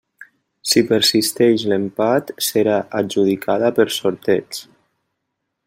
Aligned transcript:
Si 0.69 0.81
persisteix 0.91 1.65
l'empat, 1.73 2.33
serà 2.47 2.79
adjudicada 3.01 3.71
per 3.81 3.87
sorteig. 3.99 4.61